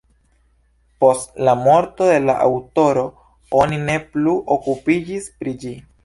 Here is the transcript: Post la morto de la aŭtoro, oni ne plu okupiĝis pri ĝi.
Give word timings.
Post 1.03 1.35
la 1.49 1.53
morto 1.65 2.07
de 2.11 2.15
la 2.23 2.35
aŭtoro, 2.45 3.03
oni 3.59 3.77
ne 3.89 3.97
plu 4.15 4.33
okupiĝis 4.57 5.29
pri 5.43 5.55
ĝi. 5.65 5.75